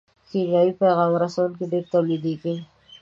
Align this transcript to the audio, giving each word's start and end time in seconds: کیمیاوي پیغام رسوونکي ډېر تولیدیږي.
کیمیاوي 0.29 0.73
پیغام 0.81 1.11
رسوونکي 1.23 1.63
ډېر 1.71 1.83
تولیدیږي. 1.93 2.53